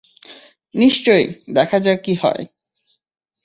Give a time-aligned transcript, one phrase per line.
[0.75, 1.25] নিশ্চয়ই,
[1.53, 2.43] দেখা যাক কী হয়।